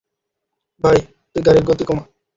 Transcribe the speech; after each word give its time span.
ভাই, 0.83 0.97
তুই 1.31 1.41
গাড়ির 1.43 1.65
গতি 1.65 1.83
কমা! 1.85 2.03